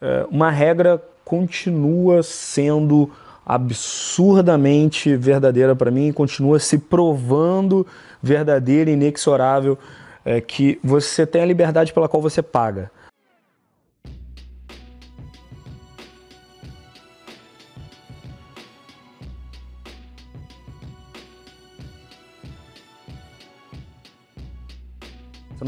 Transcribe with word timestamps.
é, 0.00 0.26
uma 0.30 0.50
regra 0.50 1.02
continua 1.24 2.22
sendo 2.22 3.10
absurdamente 3.44 5.16
verdadeira 5.16 5.74
para 5.74 5.90
mim, 5.90 6.12
continua 6.12 6.58
se 6.58 6.78
provando 6.78 7.86
verdadeira 8.22 8.90
inexorável, 8.90 9.78
é, 10.24 10.40
que 10.40 10.78
você 10.84 11.26
tem 11.26 11.42
a 11.42 11.46
liberdade 11.46 11.92
pela 11.92 12.08
qual 12.08 12.22
você 12.22 12.42
paga. 12.42 12.90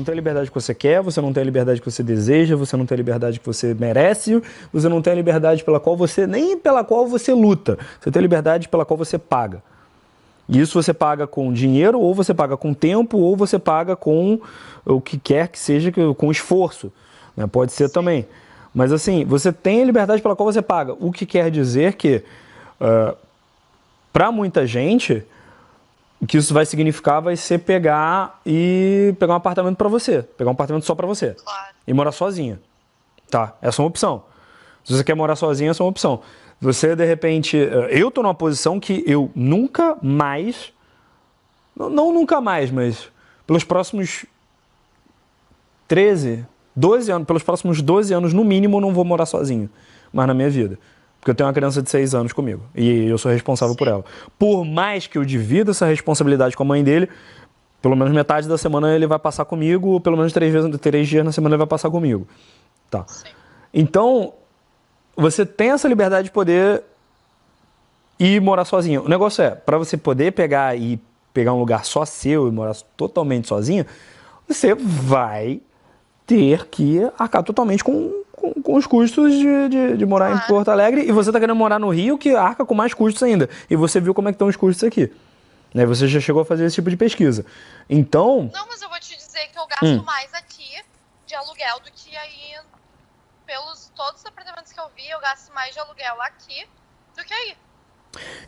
Não 0.01 0.05
tem 0.05 0.13
a 0.13 0.17
liberdade 0.17 0.49
que 0.49 0.55
você 0.55 0.75
quer, 0.75 1.03
você 1.03 1.21
não 1.21 1.33
tem 1.33 1.43
a 1.43 1.45
liberdade 1.45 1.81
que 1.81 1.91
você 1.91 2.03
deseja, 2.03 2.57
você 2.57 2.77
não 2.77 2.87
tem 2.87 2.97
a 2.97 2.97
liberdade 2.97 3.39
que 3.39 3.47
você 3.47 3.75
merece, 3.75 4.43
você 4.73 4.89
não 4.89 5.03
tem 5.03 5.13
a 5.13 5.17
liberdade 5.17 5.63
pela 5.63 5.79
qual 5.79 5.97
você, 5.97 6.27
nem 6.27 6.59
pela 6.59 6.83
qual 6.83 7.07
você 7.07 7.33
luta. 7.33 7.79
Você 8.01 8.11
tem 8.11 8.19
a 8.19 8.23
liberdade 8.23 8.69
pela 8.69 8.85
qual 8.85 8.97
você 8.97 9.19
paga. 9.19 9.63
E 10.49 10.59
isso 10.59 10.83
você 10.83 10.93
paga 10.93 11.27
com 11.27 11.53
dinheiro, 11.53 12.01
ou 12.01 12.15
você 12.15 12.35
paga 12.35 12.57
com 12.57 12.75
tempo, 12.75 13.19
ou 13.19 13.37
você 13.37 13.59
paga 13.59 13.95
com 13.95 14.41
o 14.85 15.01
que 15.01 15.19
quer 15.19 15.49
que 15.49 15.59
seja, 15.59 15.93
com 15.93 16.31
esforço. 16.31 16.91
Né? 17.37 17.47
Pode 17.47 17.73
ser 17.73 17.89
também. 17.91 18.27
Mas 18.75 18.93
assim, 18.93 19.25
você 19.25 19.53
tem 19.53 19.83
a 19.83 19.85
liberdade 19.85 20.23
pela 20.23 20.35
qual 20.35 20.51
você 20.51 20.63
paga. 20.63 20.95
O 20.99 21.13
que 21.13 21.27
quer 21.27 21.51
dizer 21.51 21.95
que, 21.95 22.25
uh, 22.81 23.17
para 24.13 24.33
muita 24.33 24.67
gente, 24.67 25.23
o 26.21 26.27
que 26.27 26.37
isso 26.37 26.53
vai 26.53 26.67
significar 26.67 27.21
vai 27.23 27.37
ser 27.37 27.59
pegar 27.59 28.41
e 28.45 29.15
pegar 29.19 29.35
um 29.35 29.37
apartamento 29.37 29.77
para 29.77 29.89
você, 29.89 30.23
pegar 30.23 30.51
um 30.51 30.53
apartamento 30.53 30.85
só 30.85 30.95
para 30.95 31.07
você 31.07 31.35
Claro. 31.43 31.69
e 31.87 31.93
morar 31.95 32.13
sozinha. 32.13 32.61
Tá? 33.31 33.57
Essa 33.63 33.81
é 33.81 33.83
uma 33.83 33.89
opção. 33.89 34.25
Se 34.85 34.95
você 34.95 35.05
quer 35.05 35.15
morar 35.15 35.37
sozinha, 35.37 35.71
essa 35.71 35.83
é 35.83 35.85
uma 35.85 35.91
opção. 35.91 36.21
Você 36.61 36.95
de 36.95 37.05
repente, 37.07 37.57
eh, 37.57 37.89
eu 37.91 38.11
tô 38.11 38.23
numa 38.23 38.35
posição 38.35 38.79
que 38.79 39.03
eu 39.07 39.31
nunca 39.35 39.97
mais 40.03 40.73
não, 41.77 42.13
nunca 42.13 42.41
mais, 42.41 42.71
mas 42.71 43.09
pelos 43.47 43.65
próximos 43.65 44.27
13, 45.89 46.45
12 46.77 47.11
anos, 47.11 47.27
pelos 47.27 47.43
próximos 47.43 47.81
12 47.81 48.13
anos 48.13 48.33
no 48.35 48.45
mínimo 48.45 48.77
eu 48.77 48.81
não 48.81 48.93
vou 48.93 49.05
morar 49.05 49.27
sozinho, 49.27 49.71
mais 50.13 50.29
na 50.29 50.35
minha 50.35 50.51
vida. 50.51 50.79
Porque 51.21 51.31
eu 51.31 51.35
tenho 51.35 51.47
uma 51.47 51.53
criança 51.53 51.83
de 51.83 51.91
6 51.91 52.15
anos 52.15 52.33
comigo. 52.33 52.63
E 52.75 53.07
eu 53.07 53.19
sou 53.19 53.31
responsável 53.31 53.77
por 53.77 53.87
ela. 53.87 54.05
Por 54.39 54.65
mais 54.65 55.07
que 55.07 55.19
eu 55.19 55.25
divida 55.25 55.71
essa 55.73 55.85
responsabilidade 55.85 56.57
com 56.57 56.63
a 56.63 56.67
mãe 56.67 56.83
dele, 56.83 57.09
pelo 57.83 57.95
menos 57.95 58.13
metade 58.13 58.49
da 58.49 58.57
semana 58.57 58.95
ele 58.95 59.07
vai 59.07 59.19
passar 59.19 59.45
comigo, 59.45 60.01
pelo 60.01 60.17
menos 60.17 60.33
três, 60.33 60.53
vezes, 60.53 60.71
três 60.81 61.09
dias 61.09 61.25
na 61.25 61.31
semana 61.31 61.55
ele 61.55 61.59
vai 61.59 61.67
passar 61.67 61.91
comigo. 61.91 62.27
Tá. 62.91 63.05
Sim. 63.07 63.29
Então, 63.73 64.33
você 65.15 65.45
tem 65.45 65.71
essa 65.71 65.87
liberdade 65.87 66.25
de 66.25 66.31
poder 66.31 66.83
ir 68.19 68.41
morar 68.41 68.65
sozinho. 68.65 69.05
O 69.05 69.09
negócio 69.09 69.43
é, 69.43 69.51
para 69.51 69.79
você 69.79 69.97
poder 69.97 70.33
pegar 70.33 70.77
e 70.77 71.01
pegar 71.33 71.53
um 71.53 71.59
lugar 71.59 71.85
só 71.85 72.05
seu 72.05 72.49
e 72.49 72.51
morar 72.51 72.75
totalmente 72.97 73.49
sozinho, 73.49 73.87
você 74.49 74.75
vai 74.75 75.61
ter 76.27 76.67
que 76.67 77.01
arcar 77.19 77.43
totalmente 77.43 77.83
com, 77.83 78.23
com, 78.41 78.53
com 78.55 78.75
os 78.75 78.87
custos 78.87 79.33
de, 79.33 79.69
de, 79.69 79.97
de 79.99 80.07
morar 80.07 80.31
em 80.31 80.33
Claro. 80.35 80.47
Porto 80.49 80.69
Alegre 80.71 81.03
e 81.03 81.13
você 81.13 81.31
tá 81.31 81.39
querendo 81.39 81.57
morar 81.57 81.79
no 81.79 81.91
Rio 81.91 82.17
que 82.19 82.35
arca 82.35 82.65
com 82.65 82.75
mais 82.75 82.95
custos 82.95 83.23
ainda. 83.23 83.49
E 83.69 83.77
você 83.77 84.01
viu 84.01 84.15
como 84.15 84.29
é 84.29 84.33
que 84.33 84.37
estão 84.37 84.49
os 84.49 84.57
custos 84.57 84.83
aqui. 84.85 85.13
Né? 85.75 85.87
Você 85.87 86.09
já 86.09 86.19
chegou 86.21 86.43
a 86.43 86.45
fazer 86.45 86.65
esse 86.65 86.75
tipo 86.75 86.91
de 86.91 86.97
pesquisa. 86.97 87.45
Então, 87.89 88.51
Não, 88.53 88.67
mas 88.67 88.83
eu 88.83 88.89
vou 88.89 88.99
te 88.99 89.17
dizer 89.17 89.47
que 89.53 89.59
eu 89.59 89.67
gasto 89.67 89.85
Hum. 89.85 90.03
mais 90.05 90.33
aqui 90.35 90.81
de 91.27 91.35
aluguel 91.35 91.79
do 91.85 91.91
que 91.93 92.17
aí. 92.17 92.59
Pelos 93.47 93.91
todos 93.97 94.21
os 94.21 94.27
apartamentos 94.27 94.73
que 94.73 94.81
eu 94.81 94.85
vi, 94.97 95.09
eu 95.11 95.21
gasto 95.21 95.53
mais 95.53 95.73
de 95.75 95.81
aluguel 95.81 96.21
aqui 96.23 96.67
do 97.17 97.25
que 97.25 97.35
aí. 97.35 97.55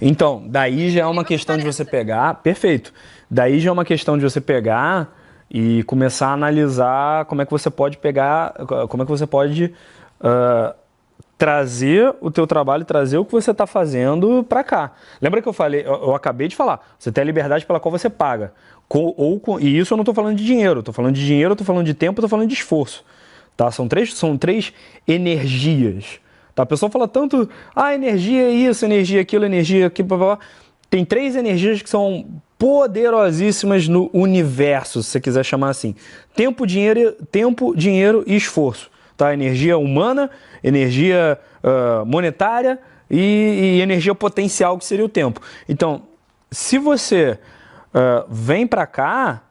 Então, 0.00 0.42
daí 0.46 0.90
já 0.90 1.02
é 1.02 1.04
uma 1.04 1.22
Incrível 1.22 1.24
que 1.24 1.34
questão 1.34 1.56
de 1.58 1.64
você 1.64 1.84
pegar. 1.84 2.34
Perfeito. 2.36 2.92
Daí 3.30 3.60
já 3.60 3.70
é 3.70 3.72
uma 3.72 3.84
questão 3.84 4.16
de 4.19 4.25
você 4.25 4.41
pegar 4.41 5.08
e 5.54 5.82
começar 5.82 6.28
a 6.28 6.32
analisar 6.32 7.26
como 7.26 7.42
é 7.42 7.44
que 7.44 7.50
você 7.50 7.68
pode 7.68 7.98
pegar, 7.98 8.54
como 8.88 9.02
é 9.02 9.06
que 9.06 9.12
você 9.12 9.26
pode 9.26 9.74
ah, 10.18 10.74
trazer 11.36 12.14
o 12.22 12.30
teu 12.30 12.46
trabalho, 12.46 12.86
trazer 12.86 13.18
o 13.18 13.24
que 13.24 13.32
você 13.32 13.50
está 13.50 13.66
fazendo 13.66 14.42
para 14.44 14.64
cá. 14.64 14.92
Lembra 15.20 15.42
que 15.42 15.48
eu 15.48 15.52
falei, 15.52 15.82
eu, 15.82 15.92
eu 16.04 16.14
acabei 16.14 16.48
de 16.48 16.56
falar, 16.56 16.80
você 16.98 17.12
tem 17.12 17.20
a 17.20 17.24
liberdade 17.26 17.66
pela 17.66 17.78
qual 17.78 17.92
você 17.92 18.08
paga. 18.08 18.54
Com- 18.88 19.12
ou 19.16 19.38
com- 19.38 19.60
e 19.60 19.76
isso 19.78 19.92
eu 19.92 19.96
não 19.96 20.02
estou 20.02 20.14
falando 20.14 20.36
de 20.36 20.44
dinheiro, 20.44 20.80
estou 20.80 20.94
falando 20.94 21.14
de 21.14 21.26
dinheiro, 21.26 21.52
estou 21.52 21.66
falando 21.66 21.84
de 21.84 21.94
tempo, 21.94 22.20
estou 22.20 22.28
falando 22.30 22.48
de 22.48 22.54
esforço. 22.54 23.04
Tá? 23.54 23.70
São, 23.70 23.86
três, 23.86 24.14
são 24.14 24.38
três 24.38 24.72
energias. 25.06 26.19
Tá? 26.54 26.62
A 26.62 26.66
pessoa 26.66 26.90
fala 26.90 27.06
tanto, 27.06 27.46
ah, 27.76 27.94
energia 27.94 28.44
é 28.44 28.50
isso, 28.50 28.86
energia 28.86 29.19
é 29.19 29.22
aquilo, 29.22 29.44
energia 29.44 29.86
aquilo, 29.86 30.08
blá, 30.08 30.16
blá, 30.16 30.26
blá. 30.36 30.38
Tem 30.88 31.04
três 31.04 31.36
energias 31.36 31.82
que 31.82 31.90
são 31.90 32.26
poderosíssimas 32.62 33.89
no 33.89 34.09
universo, 34.12 35.03
se 35.03 35.11
você 35.11 35.21
quiser 35.21 35.45
chamar 35.45 35.71
assim. 35.71 35.97
Tempo, 36.33 36.65
dinheiro, 36.65 37.11
tempo, 37.28 37.75
dinheiro 37.75 38.23
e 38.25 38.37
esforço. 38.37 38.89
Tá? 39.17 39.34
Energia 39.34 39.77
humana, 39.77 40.31
energia 40.62 41.41
ah, 41.61 42.05
monetária 42.06 42.78
e, 43.11 43.78
e 43.78 43.81
energia 43.81 44.15
potencial, 44.15 44.78
que 44.78 44.84
seria 44.84 45.05
o 45.05 45.09
tempo. 45.09 45.43
Então, 45.69 46.03
se 46.53 46.78
você 46.78 47.37
ah, 47.93 48.25
vem 48.28 48.65
para 48.65 48.87
cá, 48.87 49.43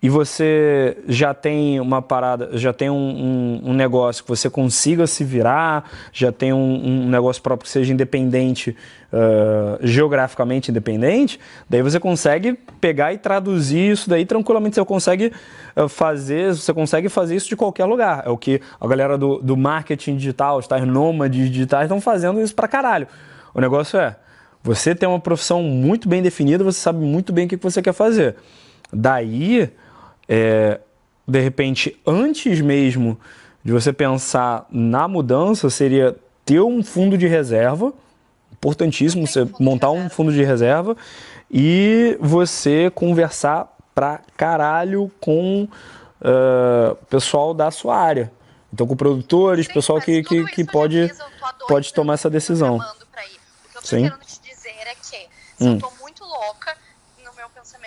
e 0.00 0.08
você 0.08 0.96
já 1.08 1.34
tem 1.34 1.80
uma 1.80 2.00
parada, 2.00 2.50
já 2.52 2.72
tem 2.72 2.88
um, 2.88 2.94
um- 2.94 3.70
um 3.70 3.72
negócio 3.72 4.22
que 4.22 4.28
você 4.28 4.48
consiga 4.48 5.06
se 5.08 5.24
virar, 5.24 5.90
já 6.12 6.30
tem 6.30 6.52
um, 6.52 7.04
um 7.04 7.08
negócio 7.08 7.42
próprio 7.42 7.64
que 7.66 7.70
seja 7.72 7.92
independente, 7.92 8.76
ah, 9.12 9.76
geograficamente 9.82 10.70
independente, 10.70 11.40
daí 11.68 11.82
você 11.82 11.98
consegue 11.98 12.52
pegar 12.80 13.12
e 13.12 13.18
traduzir 13.18 13.90
isso 13.90 14.08
daí 14.08 14.24
tranquilamente. 14.24 14.76
Você 14.76 14.84
consegue 14.84 15.32
ah, 15.74 15.88
fazer, 15.88 16.54
você 16.54 16.72
consegue 16.72 17.08
fazer 17.08 17.34
isso 17.34 17.48
de 17.48 17.56
qualquer 17.56 17.84
lugar. 17.86 18.22
É 18.24 18.30
o 18.30 18.36
que 18.38 18.60
a 18.80 18.86
galera 18.86 19.18
do, 19.18 19.38
do 19.38 19.56
marketing 19.56 20.16
digital, 20.16 20.58
os 20.58 20.68
tais 20.68 20.86
nômades 20.86 21.50
digitais 21.50 21.84
estão 21.86 22.00
fazendo 22.00 22.40
isso 22.40 22.54
pra 22.54 22.68
caralho. 22.68 23.08
O 23.52 23.60
negócio 23.60 23.98
é, 23.98 24.14
você 24.62 24.94
tem 24.94 25.08
uma 25.08 25.18
profissão 25.18 25.60
muito 25.60 26.08
bem 26.08 26.22
definida, 26.22 26.62
você 26.62 26.78
sabe 26.78 27.04
muito 27.04 27.32
bem 27.32 27.46
o 27.46 27.48
que 27.48 27.56
você 27.56 27.82
quer 27.82 27.92
fazer. 27.92 28.36
Daí, 28.92 29.70
é, 30.28 30.80
de 31.26 31.40
repente, 31.40 31.98
antes 32.06 32.60
mesmo 32.60 33.18
de 33.64 33.72
você 33.72 33.92
pensar 33.92 34.66
na 34.70 35.06
mudança, 35.08 35.68
seria 35.70 36.16
ter 36.44 36.60
um 36.60 36.82
fundo 36.82 37.18
de 37.18 37.26
reserva, 37.26 37.92
importantíssimo 38.52 39.26
você 39.26 39.46
montar 39.60 39.90
um 39.90 40.08
fundo 40.08 40.32
de 40.32 40.42
reserva 40.42 40.96
e 41.50 42.16
você 42.20 42.90
conversar 42.94 43.76
pra 43.94 44.20
caralho 44.36 45.10
com 45.20 45.68
o 46.20 46.94
pessoal 47.06 47.52
da 47.54 47.70
sua 47.70 47.96
área. 47.96 48.30
Então, 48.72 48.86
com 48.86 48.96
produtores, 48.96 49.66
Sim, 49.66 49.72
pessoal 49.72 50.00
que, 50.00 50.22
que, 50.22 50.44
que 50.46 50.64
pode, 50.64 51.10
pode 51.66 51.92
tomar 51.94 52.14
essa 52.14 52.28
decisão. 52.28 52.76
programando 52.76 53.06
pra 53.10 53.24
ir. 53.24 53.28
O 53.28 53.70
que 53.72 53.76
eu 53.78 53.80
tô 53.80 53.86
Sim. 53.86 54.02
querendo 54.02 54.18
te 54.20 54.40
dizer 54.40 54.74
é 54.86 54.94
que 54.94 55.06
se 55.06 55.28
Hum. 55.60 55.74
eu 55.74 55.78
tô 55.80 55.90
muito 56.00 56.22
louca 56.24 56.76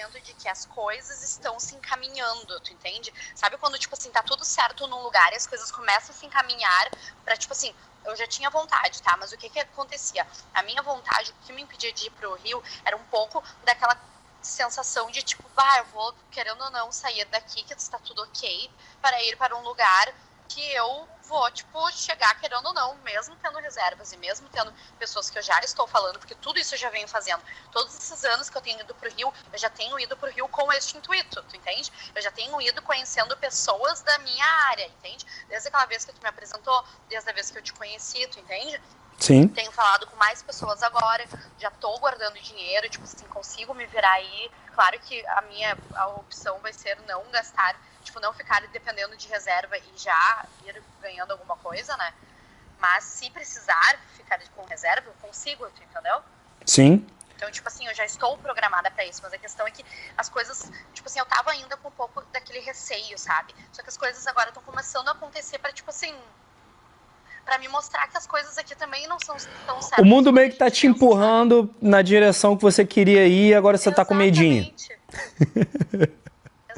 pensamento 0.02 0.22
de 0.22 0.34
que 0.34 0.48
as 0.48 0.66
coisas 0.66 1.22
estão 1.22 1.60
se 1.60 1.76
encaminhando, 1.76 2.60
tu 2.62 2.74
entende? 2.74 3.14
Sabe 3.36 3.58
quando, 3.58 3.78
tipo 3.78 3.94
assim, 3.94 4.12
tá 4.12 4.24
tudo 4.24 4.44
certo 4.44 4.88
num 4.88 5.02
lugar 5.04 5.32
e 5.34 5.36
as 5.36 5.46
coisas 5.46 5.72
começam 5.72 6.16
a 6.16 6.18
se 6.18 6.26
encaminhar 6.26 6.92
pra, 7.24 7.38
tipo 7.38 7.54
assim, 7.54 7.74
eu 8.06 8.16
já 8.16 8.26
tinha 8.28 8.50
vontade, 8.50 9.02
tá? 9.02 9.16
Mas 9.18 9.32
o 9.32 9.38
que 9.38 9.50
que 9.50 9.60
acontecia? 9.60 10.26
A 10.54 10.64
minha 10.64 10.82
vontade, 10.82 11.32
o 11.32 11.46
que 11.46 11.54
me 11.54 11.62
impedia 11.62 11.94
de 11.94 12.08
ir 12.08 12.12
pro 12.12 12.34
Rio 12.36 12.64
era 12.84 12.98
um 12.98 13.06
pouco 13.06 13.44
daquela 13.64 13.96
sensação 14.42 15.12
de 15.12 15.22
tipo, 15.22 15.48
vai, 15.50 15.82
eu 15.82 15.86
vou, 15.86 16.14
querendo 16.32 16.64
ou 16.64 16.72
não, 16.72 16.92
sair 16.92 17.26
daqui, 17.26 17.64
que 17.64 17.74
está 17.74 18.00
tudo 18.00 18.24
ok, 18.24 18.76
para 19.00 19.22
ir 19.24 19.38
para 19.38 19.56
um 19.56 19.62
lugar 19.62 20.16
que 20.48 20.74
eu 20.74 21.08
vou, 21.31 21.50
tipo, 21.52 21.90
chegar 21.94 22.38
querendo 22.42 22.66
ou 22.66 22.74
não, 22.74 22.96
mesmo 22.97 23.34
tendo 23.38 23.58
reservas 23.59 24.11
e 24.11 24.17
mesmo 24.17 24.50
tendo 24.50 24.72
pessoas 25.00 25.29
que 25.29 25.40
eu 25.40 25.41
já 25.41 25.58
estou 25.61 25.88
falando, 25.88 26.20
porque 26.20 26.35
tudo 26.35 26.59
isso 26.59 26.76
eu 26.76 26.78
já 26.78 26.90
venho 26.90 27.08
fazendo. 27.08 27.41
Todos 27.72 27.96
esses 27.96 28.26
anos 28.26 28.50
que 28.50 28.58
eu 28.58 28.61
tenho 28.61 28.82
ido 28.82 28.94
pro 28.94 29.09
Rio, 29.09 29.34
eu 29.52 29.58
já 29.58 29.70
tenho 29.70 29.97
ido 29.97 30.17
pro 30.17 30.29
Rio 30.29 30.46
com 30.50 30.72
este 30.73 30.97
intuito, 30.97 31.41
tu 31.44 31.56
entende? 31.56 31.90
Eu 32.14 32.22
já 32.22 32.32
tenho 32.32 32.61
ido 32.61 32.82
conhecendo 32.82 33.35
pessoas 33.38 34.02
da 34.02 34.17
minha 34.20 34.46
área, 34.72 34.85
entende? 34.88 35.26
Desde 35.47 35.70
aquela 35.70 35.85
vez 35.85 36.03
que 36.03 36.11
tu 36.11 36.22
me 36.22 36.28
apresentou, 36.28 36.84
desde 37.08 37.29
a 37.29 37.34
vez 37.34 37.50
que 37.50 37.58
eu 37.58 37.64
te 37.64 37.72
conheci, 37.72 38.28
tu 38.28 38.38
entende? 38.38 38.82
Sim, 39.17 39.47
tenho 39.47 39.72
falado 39.72 40.08
com 40.08 40.17
mais 40.17 40.41
pessoas 40.41 40.84
agora, 40.84 41.23
já 41.59 41.72
tô 41.72 41.97
guardando 42.00 42.41
dinheiro, 42.41 42.90
tipo 42.90 43.06
assim, 43.06 43.26
consigo 43.28 43.73
me 43.73 43.85
virar 43.85 44.14
aí. 44.14 44.52
Claro 44.73 45.00
que 45.00 45.26
a 45.28 45.41
minha 45.44 45.78
a 45.94 46.08
opção 46.08 46.59
vai 46.59 46.73
ser 46.73 47.00
não 47.08 47.23
gastar, 47.29 47.79
tipo, 48.02 48.20
não 48.20 48.34
ficar 48.34 48.62
dependendo 48.68 49.16
de 49.16 49.28
reserva 49.28 49.78
e 49.78 49.92
já 49.96 50.46
ir 50.66 50.82
ganhando 51.02 51.32
alguma 51.32 51.56
coisa, 51.58 51.96
né? 51.98 52.14
Mas 52.80 53.03
se 53.03 53.30
precisar 53.30 54.00
ficar 54.16 54.40
com 54.56 54.66
reserva, 54.66 55.08
eu 55.08 55.14
consigo, 55.22 55.66
tu 55.76 55.84
entendeu? 55.84 56.22
sim, 56.66 57.06
Então, 57.36 57.50
tipo 57.52 57.68
assim, 57.68 57.88
eu 57.88 57.94
já 57.96 58.06
estou 58.06 58.38
programada 58.38 58.90
pra 58.92 59.06
isso, 59.06 59.20
mas 59.24 59.34
a 59.34 59.38
questão 59.38 59.66
é 59.66 59.72
que 59.72 59.84
as 60.18 60.30
coisas, 60.30 60.72
tipo 60.94 61.08
assim, 61.08 61.20
eu 61.20 61.26
tava 61.26 61.52
ainda 61.52 61.76
com 61.78 61.88
um 61.88 61.92
pouco 61.92 62.24
daquele 62.32 62.59
receio, 62.59 63.18
sabe? 63.18 63.53
Só 63.72 63.82
que 63.82 63.90
as 63.90 63.98
coisas 63.98 64.26
agora 64.28 64.50
estão 64.50 64.62
começando 64.64 65.08
a 65.08 65.12
acontecer 65.12 65.58
pra, 65.58 65.72
tipo 65.72 65.90
assim, 65.90 66.14
para 67.44 67.58
me 67.58 67.68
mostrar 67.68 68.08
que 68.08 68.18
as 68.18 68.28
coisas 68.28 68.58
aqui 68.58 68.76
também 68.76 69.08
não 69.08 69.20
são 69.20 69.36
tão 69.66 69.82
certas. 69.82 70.06
O 70.06 70.08
mundo 70.08 70.32
meio 70.32 70.52
que 70.52 70.58
tá 70.58 70.70
te 70.70 70.86
empurrando 70.88 71.74
na 71.82 72.02
direção 72.02 72.56
que 72.56 72.62
você 72.62 72.86
queria 72.86 73.28
ir 73.28 73.56
agora 73.56 73.78
você 73.78 73.90
Exatamente. 73.90 73.97
tá 73.97 74.06
com 74.06 74.16
medinho. 74.16 74.74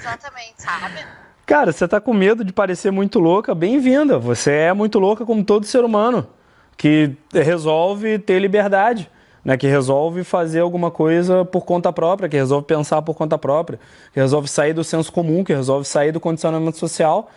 Exatamente, 0.04 0.54
sabe? 0.58 1.06
Cara, 1.46 1.72
você 1.72 1.88
tá 1.88 2.02
com 2.02 2.14
medo 2.14 2.44
de 2.44 2.52
parecer 2.52 2.92
muito 2.92 3.20
louca, 3.20 3.56
bem-vinda. 3.56 4.20
Você 4.20 4.52
é 4.52 4.74
muito 4.74 5.00
louca 5.00 5.26
como 5.26 5.46
todo 5.46 5.66
ser 5.66 5.86
humano 5.86 6.28
que 6.76 7.16
resolve 7.34 8.20
ter 8.20 8.38
liberdade, 8.40 9.10
né? 9.46 9.56
Que 9.56 9.66
resolve 9.66 10.26
fazer 10.26 10.60
alguma 10.60 10.92
coisa 10.92 11.46
por 11.46 11.64
conta 11.64 11.94
própria, 11.94 12.28
que 12.28 12.36
resolve 12.36 12.68
pensar 12.68 13.02
por 13.02 13.16
conta 13.16 13.38
própria, 13.38 13.80
que 14.14 14.20
resolve 14.20 14.50
sair 14.50 14.74
do 14.74 14.84
senso 14.84 15.10
comum, 15.10 15.42
que 15.42 15.54
resolve 15.54 15.88
sair 15.88 16.12
do 16.12 16.20
condicionamento 16.20 16.78
social, 16.78 17.32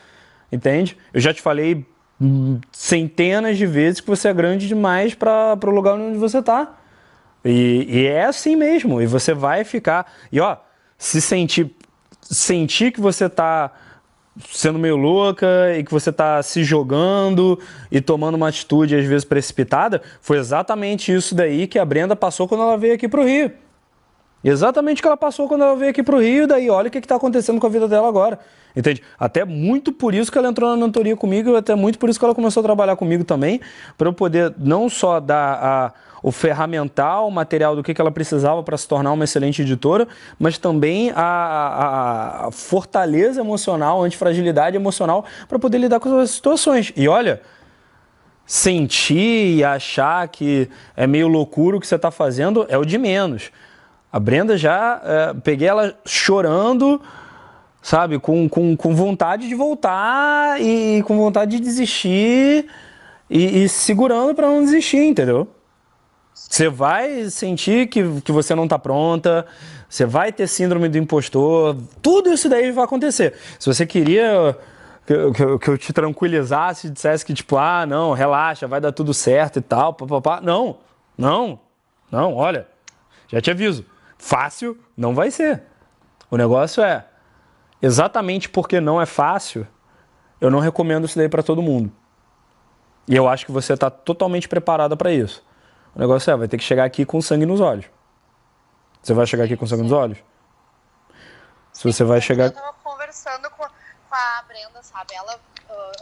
entende? 0.51 0.97
Eu 1.15 1.21
já 1.21 1.33
te 1.33 1.41
falei 1.41 1.87
centenas 2.73 3.57
de 3.57 3.67
vezes 3.67 4.01
que 4.01 4.09
você 4.09 4.27
é 4.29 4.35
grande 4.35 4.67
demais 4.67 5.15
para 5.15 5.57
o 5.63 5.71
lugar 5.71 5.95
onde 5.95 6.19
você 6.19 6.39
está. 6.39 6.75
E, 7.45 7.87
e, 7.89 8.07
é 8.07 8.25
assim 8.25 8.57
mesmo. 8.57 9.01
E 9.01 9.07
você 9.07 9.33
vai 9.33 9.63
ficar. 9.63 10.11
E 10.33 10.41
ó, 10.41 10.57
se 10.99 11.21
sentir, 11.21 11.77
sentir 12.31 12.93
que 12.93 13.01
você 13.01 13.27
está 13.27 13.71
sendo 14.51 14.79
meio 14.79 14.97
louca 14.97 15.75
e 15.77 15.83
que 15.83 15.91
você 15.91 16.11
está 16.11 16.43
se 16.43 16.63
jogando 16.63 17.59
e 17.91 18.01
tomando 18.01 18.35
uma 18.35 18.49
atitude 18.49 18.95
às 18.95 19.07
vezes 19.07 19.25
precipitada, 19.25 20.03
foi 20.21 20.39
exatamente 20.39 21.13
isso 21.13 21.35
daí 21.35 21.67
que 21.67 21.79
a 21.79 21.85
Brenda 21.85 22.15
passou 22.15 22.47
quando 22.47 22.63
ela 22.63 22.77
veio 22.77 22.95
aqui 22.95 23.09
para 23.09 23.21
o 23.21 23.25
Rio. 23.25 23.51
Exatamente 24.45 24.99
o 24.99 25.03
que 25.03 25.09
ela 25.09 25.17
passou 25.17 25.49
quando 25.49 25.63
ela 25.63 25.75
veio 25.75 25.91
aqui 25.91 26.03
para 26.03 26.15
o 26.15 26.21
Rio, 26.21 26.47
daí 26.47 26.71
olha 26.71 26.89
o 26.89 26.91
que 26.91 26.99
está 26.99 27.17
acontecendo 27.17 27.59
com 27.59 27.67
a 27.67 27.71
vida 27.71 27.89
dela 27.89 28.09
agora. 28.09 28.39
Entende? 28.77 29.03
Até 29.19 29.45
muito 29.45 29.91
por 29.91 30.15
isso 30.15 30.31
que 30.31 30.37
ela 30.37 30.49
entrou 30.49 30.71
na 30.71 30.77
mentoria 30.77 31.17
comigo, 31.17 31.57
até 31.57 31.75
muito 31.75 31.99
por 31.99 32.11
isso 32.11 32.19
que 32.19 32.25
ela 32.25 32.35
começou 32.35 32.61
a 32.61 32.65
trabalhar 32.65 32.95
comigo 32.95 33.25
também, 33.25 33.61
para 33.97 34.09
eu 34.09 34.13
poder 34.13 34.55
não 34.59 34.89
só 34.89 35.19
dar 35.19 35.59
a, 35.61 35.93
o 36.23 36.33
ferramental, 36.33 37.29
o 37.29 37.31
material 37.31 37.77
do 37.77 37.83
que, 37.83 37.95
que 37.95 38.01
ela 38.01 38.11
precisava 38.11 38.63
para 38.63 38.77
se 38.77 38.89
tornar 38.89 39.13
uma 39.13 39.25
excelente 39.25 39.63
editora, 39.63 40.09
mas 40.39 40.59
também 40.59 41.13
a, 41.15 42.47
a, 42.47 42.51
fortaleza 42.51 43.41
emocional, 43.41 44.03
a 44.03 44.07
antifragilidade 44.07 44.77
emocional 44.77 45.25
para 45.49 45.59
poder 45.59 45.79
lidar 45.79 46.01
com 46.01 46.19
as 46.19 46.31
situações. 46.31 46.93
E 46.97 47.09
olha, 47.09 47.41
sentir 48.45 49.57
e 49.57 49.65
achar 49.65 50.27
que 50.29 50.69
é 50.97 51.07
meio 51.07 51.29
loucura 51.29 51.77
o 51.77 51.81
que 51.81 51.87
você 51.87 51.97
está 51.97 52.11
fazendo 52.11 52.67
é 52.69 52.79
o 52.79 52.85
de 52.85 52.99
menos. 52.99 53.51
A 54.13 54.21
Brenda 54.21 54.57
já, 54.57 55.03
é, 55.05 55.35
peguei 55.35 55.69
ela 55.69 55.95
chorando, 56.07 57.01
sabe, 57.83 58.19
com, 58.19 58.49
com, 58.49 58.77
com 58.77 58.95
vontade 58.95 59.49
de 59.49 59.55
voltar 59.55 60.61
e 60.61 61.03
com 61.03 61.17
vontade 61.17 61.53
de 61.53 61.61
desistir 61.63 62.67
e, 63.29 63.65
e 63.65 63.69
segurando 63.69 64.35
para 64.35 64.47
não 64.47 64.63
desistir, 64.65 65.05
entendeu? 65.05 65.49
Você 66.37 66.69
vai 66.69 67.31
sentir 67.31 67.89
que, 67.89 68.21
que 68.21 68.31
você 68.31 68.55
não 68.55 68.65
está 68.65 68.79
pronta, 68.79 69.47
você 69.89 70.05
vai 70.05 70.31
ter 70.31 70.47
síndrome 70.47 70.87
do 70.87 70.99
impostor, 70.99 71.75
tudo 72.03 72.31
isso 72.31 72.47
daí 72.47 72.71
vai 72.71 72.85
acontecer. 72.85 73.35
Se 73.59 73.67
você 73.67 73.87
queria 73.87 74.55
que, 75.07 75.33
que, 75.33 75.59
que 75.59 75.69
eu 75.71 75.79
te 75.79 75.95
tranquilizasse, 75.95 76.91
dissesse 76.91 77.25
que 77.25 77.33
tipo, 77.33 77.57
ah, 77.57 77.87
não, 77.87 78.13
relaxa, 78.13 78.69
vai 78.69 78.83
dar 78.83 78.93
tudo 78.93 79.15
certo 79.15 79.61
e 79.61 79.63
tal, 79.63 79.95
papapá. 79.95 80.43
Não, 80.43 80.77
não, 81.17 81.59
não, 82.13 82.35
olha, 82.35 82.69
já 83.29 83.41
te 83.41 83.51
aviso, 83.51 83.87
fácil 84.19 84.79
não 84.95 85.15
vai 85.15 85.31
ser. 85.31 85.63
O 86.31 86.37
negócio 86.37 86.83
é, 86.83 87.07
exatamente 87.81 88.47
porque 88.51 88.79
não 88.79 89.01
é 89.01 89.07
fácil, 89.07 89.67
eu 90.39 90.51
não 90.51 90.61
recomendo 90.61 91.07
isso 91.07 91.17
daí 91.17 91.31
para 91.31 91.43
todo 91.43 91.63
mundo. 91.63 91.91
E 93.09 93.17
eu 93.17 93.27
acho 93.27 93.47
que 93.47 93.53
você 93.53 93.73
está 93.73 93.89
totalmente 93.89 94.47
preparada 94.47 94.95
para 94.97 95.11
isso. 95.11 95.43
O 95.97 95.99
negócio 95.99 96.31
é, 96.31 96.37
vai 96.37 96.47
ter 96.47 96.59
que 96.59 96.63
chegar 96.63 96.85
aqui 96.85 97.07
com 97.07 97.23
sangue 97.23 97.47
nos 97.47 97.59
olhos. 97.59 97.87
Você 99.03 99.15
vai 99.15 99.27
chegar 99.27 99.45
aqui 99.45 99.57
com 99.57 99.67
sangue 99.67 99.83
nos 99.83 99.93
olhos? 99.93 100.19
Se 101.73 101.91
você 101.91 102.05
vai 102.05 102.21
chegar. 102.21 102.45
Eu 102.45 102.53
tava 102.53 102.75
conversando 102.85 103.49
com 103.49 103.65
a 104.11 104.43
Brenda, 104.47 104.83
sabe? 104.83 105.15
Ela, 105.15 105.41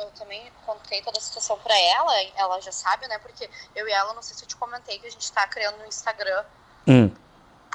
eu 0.01 0.11
também 0.19 0.51
contei 0.67 1.01
toda 1.01 1.17
a 1.19 1.21
situação 1.21 1.57
pra 1.61 1.79
ela, 1.79 2.13
ela 2.35 2.61
já 2.61 2.73
sabe, 2.73 3.07
né? 3.07 3.21
Porque 3.21 3.49
eu 3.77 3.87
e 3.87 3.93
ela, 3.93 4.13
não 4.15 4.23
sei 4.23 4.37
se 4.37 4.43
eu 4.43 4.49
te 4.49 4.57
comentei 4.57 4.99
que 4.99 5.07
a 5.07 5.11
gente 5.11 5.31
tá 5.33 5.47
criando 5.47 5.79
no 5.79 5.87
Instagram. 5.87 6.45
Hum. 6.89 7.15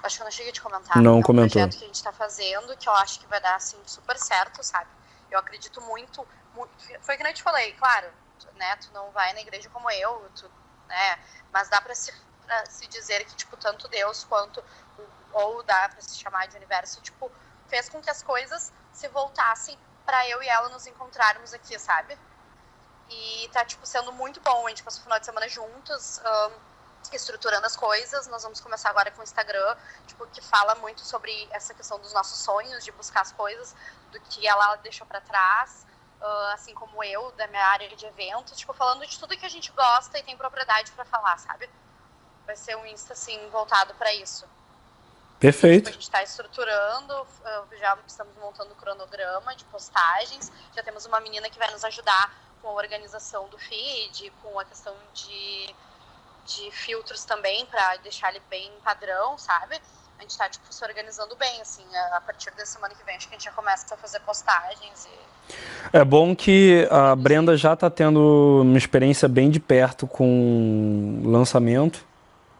Acho 0.04 0.18
que 0.18 0.22
eu 0.22 0.26
não 0.26 0.32
cheguei 0.32 0.50
a 0.52 0.54
te 0.54 0.62
comentar. 0.62 0.98
Não 1.02 1.14
é 1.14 1.16
um 1.16 1.22
comentou. 1.22 1.52
projeto 1.52 1.78
que 1.78 1.86
a 1.86 1.88
gente 1.88 2.04
tá 2.04 2.12
fazendo, 2.12 2.76
que 2.76 2.90
eu 2.90 2.94
acho 2.96 3.22
que 3.22 3.28
vai 3.28 3.40
dar, 3.40 3.56
assim, 3.56 3.78
super 3.86 4.18
certo, 4.18 4.62
sabe? 4.62 4.90
Eu 5.32 5.40
acredito 5.40 5.80
muito, 5.84 6.28
muito 6.54 6.70
foi 7.00 7.16
que 7.16 7.24
nem 7.24 7.32
eu 7.32 7.36
te 7.36 7.44
falei, 7.44 7.72
claro, 7.74 8.08
né? 8.56 8.76
Tu 8.76 8.92
não 8.94 9.10
vai 9.12 9.32
na 9.32 9.40
igreja 9.40 9.70
como 9.70 9.90
eu, 9.90 10.30
tu, 10.36 10.52
né? 10.90 11.20
Mas 11.54 11.70
dá 11.70 11.80
para 11.80 11.96
se, 11.96 12.14
se 12.68 12.88
dizer 12.88 13.24
que, 13.26 13.36
tipo, 13.36 13.56
tanto 13.56 13.88
Deus 13.88 14.26
quanto, 14.26 14.64
ou 15.32 15.64
dá 15.64 15.88
para 15.88 16.02
se 16.02 16.18
chamar 16.18 16.48
de 16.48 16.58
universo, 16.58 17.00
tipo, 17.02 17.32
fez 17.68 17.88
com 17.88 18.02
que 18.02 18.10
as 18.10 18.22
coisas 18.22 18.74
se 18.92 19.08
voltassem 19.08 19.78
para 20.06 20.28
eu 20.28 20.42
e 20.44 20.50
ela 20.50 20.70
nos 20.70 20.88
encontrarmos 20.88 21.54
aqui, 21.54 21.78
sabe? 21.80 22.18
E 23.10 23.50
tá, 23.54 23.64
tipo, 23.64 23.86
sendo 23.86 24.12
muito 24.12 24.42
bom. 24.42 24.66
A 24.66 24.70
gente 24.70 24.84
passou 24.84 25.02
o 25.02 25.04
final 25.04 25.20
de 25.20 25.26
semana 25.26 25.48
juntos, 25.48 26.20
um, 26.20 27.16
estruturando 27.16 27.66
as 27.66 27.76
coisas. 27.76 28.28
Nós 28.28 28.44
vamos 28.44 28.60
começar 28.60 28.90
agora 28.90 29.12
com 29.12 29.22
o 29.22 29.24
Instagram, 29.24 29.78
tipo, 30.08 30.26
que 30.28 30.42
fala 30.42 30.76
muito 30.76 31.02
sobre 31.02 31.48
essa 31.52 31.74
questão 31.74 32.00
dos 32.00 32.12
nossos 32.14 32.40
sonhos, 32.40 32.84
de 32.84 32.92
buscar 32.92 33.22
as 33.22 33.32
coisas, 33.32 33.76
do 34.12 34.20
que 34.20 34.48
ela 34.48 34.76
deixou 34.78 35.06
para 35.06 35.22
trás 35.22 35.89
uh, 36.22 36.54
assim 36.54 36.74
como 36.74 37.04
eu, 37.04 37.32
da 37.32 37.48
minha 37.48 37.66
área 37.66 37.88
de 37.96 38.06
eventos, 38.06 38.58
tipo, 38.58 38.74
falando 38.74 39.06
de 39.06 39.18
tudo 39.18 39.38
que 39.38 39.46
a 39.46 39.50
gente 39.50 39.72
gosta 39.72 40.18
e 40.20 40.24
tem 40.24 40.38
propriedade 40.38 40.92
para 40.92 41.06
falar, 41.06 41.38
sabe? 41.38 41.70
Vai 42.46 42.56
ser 42.56 42.76
um 42.78 42.86
Insta, 42.86 43.14
assim, 43.14 43.38
voltado 43.50 43.94
para 43.96 44.14
isso. 44.14 44.46
Perfeito. 45.40 45.86
Tipo, 45.86 45.90
a 45.90 45.94
gente 45.94 46.04
está 46.04 46.24
estruturando, 46.24 47.22
uh, 47.22 47.78
já 47.78 47.98
estamos 48.06 48.36
montando 48.38 48.74
o 48.74 48.76
cronograma 48.76 49.56
de 49.56 49.64
postagens, 49.66 50.52
já 50.76 50.84
temos 50.84 51.06
uma 51.06 51.20
menina 51.20 51.50
que 51.50 51.58
vai 51.58 51.72
nos 51.72 51.84
ajudar 51.84 52.34
com 52.62 52.70
a 52.70 52.74
organização 52.74 53.48
do 53.48 53.58
feed, 53.58 54.32
com 54.42 54.60
a 54.60 54.66
questão 54.66 54.96
de, 55.14 55.74
de 56.46 56.72
filtros 56.72 57.24
também, 57.24 57.66
para 57.66 57.96
deixar 57.98 58.30
ele 58.30 58.42
bem 58.50 58.72
padrão, 58.84 59.38
sabe? 59.38 59.82
A 60.20 60.22
gente 60.22 60.38
tá, 60.38 60.50
tipo, 60.50 60.66
se 60.70 60.84
organizando 60.84 61.34
bem, 61.38 61.62
assim, 61.62 61.82
a 62.14 62.20
partir 62.20 62.52
da 62.58 62.66
semana 62.66 62.94
que 62.94 63.06
vem, 63.06 63.16
acho 63.16 63.28
que 63.28 63.36
a 63.36 63.38
gente 63.38 63.46
já 63.46 63.52
começa 63.52 63.94
a 63.94 63.98
fazer 63.98 64.20
postagens 64.20 65.06
e... 65.06 65.98
É 65.98 66.04
bom 66.04 66.36
que 66.36 66.88
a 66.92 67.16
Brenda 67.16 67.56
já 67.56 67.76
tá 67.76 67.90
tendo 67.90 68.60
uma 68.62 68.78
experiência 68.78 69.28
bem 69.28 69.50
de 69.50 69.60
perto 69.60 70.06
com 70.06 71.22
lançamento, 71.24 72.06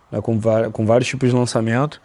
né, 0.10 0.22
com, 0.22 0.40
com 0.72 0.86
vários 0.86 1.08
tipos 1.08 1.30
de 1.30 1.36
lançamento, 1.36 2.02